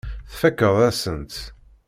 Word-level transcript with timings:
Tfakkeḍ-asen-tt. 0.31 1.37